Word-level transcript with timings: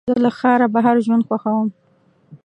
زه 0.09 0.13
له 0.25 0.31
ښاره 0.39 0.67
بهر 0.75 0.95
ژوند 1.05 1.25
خوښوم. 1.27 1.67